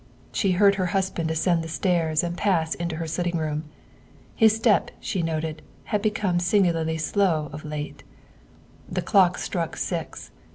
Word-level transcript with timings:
She 0.31 0.53
heard 0.53 0.73
her 0.81 0.87
husband 0.97 1.29
ascend 1.29 1.63
the 1.63 1.67
stairs 1.67 2.23
and 2.23 2.35
pass 2.35 2.73
into 2.73 2.95
her 2.95 3.05
sitting 3.05 3.37
room. 3.37 3.65
His 4.35 4.55
step, 4.55 4.89
she 4.99 5.21
noted, 5.21 5.61
had 5.83 6.01
become 6.01 6.39
singularly 6.39 6.97
slow 6.97 7.51
of 7.53 7.63
late. 7.63 8.01
The 8.89 9.03
clock 9.03 9.37
struck 9.37 9.77
six. 9.77 10.31